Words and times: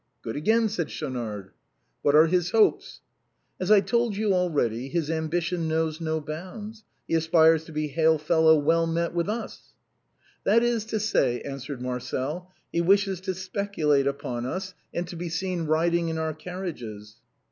"Good 0.23 0.35
again!" 0.35 0.67
said 0.69 0.89
Schaunard." 0.89 1.51
What 2.01 2.15
are 2.15 2.25
his 2.25 2.49
hopes?" 2.49 3.01
"As 3.61 3.69
I 3.69 3.81
told 3.81 4.17
you 4.17 4.33
already, 4.33 4.89
his 4.89 5.11
ambition 5.11 5.67
knows 5.67 6.01
no 6.01 6.19
bounds; 6.19 6.83
he 7.07 7.13
aspires 7.13 7.65
to 7.65 7.71
be' 7.71 7.87
hail 7.89 8.17
fellow 8.17 8.57
well 8.57 8.87
met' 8.87 9.13
with 9.13 9.29
us."" 9.29 9.75
That 10.43 10.63
is 10.63 10.85
to 10.85 10.99
say," 10.99 11.41
answered 11.41 11.83
Marcel," 11.83 12.51
he 12.73 12.81
wishes 12.81 13.21
to 13.21 13.31
specu 13.33 13.89
late 13.89 14.07
upon 14.07 14.47
us, 14.47 14.73
and 14.91 15.07
to 15.07 15.15
be 15.15 15.29
seen 15.29 15.65
riding 15.67 16.09
in 16.09 16.17
our 16.17 16.33
carriages." 16.33 17.17